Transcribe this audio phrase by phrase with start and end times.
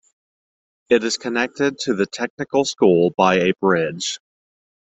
[0.89, 4.17] It is connected to the Technical School by a bridge.